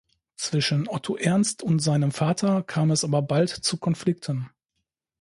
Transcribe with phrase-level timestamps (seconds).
[0.35, 4.49] Zwischen Otto-Ernst und seinem Vater kam es aber bald zu Konflikten.